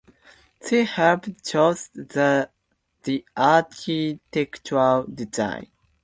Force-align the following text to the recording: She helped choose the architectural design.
She 0.67 0.83
helped 0.85 1.45
choose 1.45 1.89
the 1.93 2.49
architectural 3.37 5.03
design. 5.03 5.67